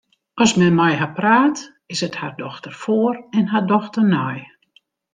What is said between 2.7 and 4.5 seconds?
foar en har dochter nei.